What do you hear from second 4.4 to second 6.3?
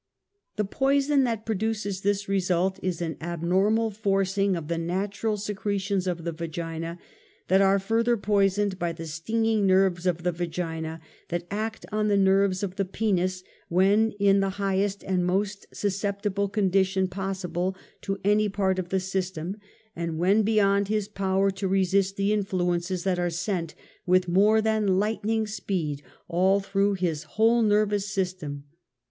of the natural secretions of